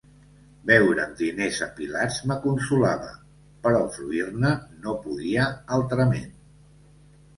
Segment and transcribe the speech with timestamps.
[0.69, 3.11] Veure'm diners apilats m’aconsolava;
[3.67, 4.55] però fruir-ne
[4.87, 5.45] no podia,
[5.79, 6.33] altrament.